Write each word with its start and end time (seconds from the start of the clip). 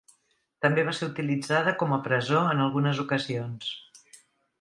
També 0.65 0.85
va 0.85 0.93
ser 0.99 1.09
utilitzada 1.09 1.73
com 1.81 1.93
a 1.97 1.99
presó 2.07 2.39
en 2.53 2.63
algunes 2.65 3.03
ocasions. 3.05 3.71